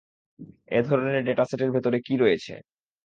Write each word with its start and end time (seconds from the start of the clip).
এধরনের 0.71 1.25
ডেটাসেটের 1.27 1.73
ভেতরে 1.75 1.97
কি 2.01 2.13
রয়েছে? 2.17 2.53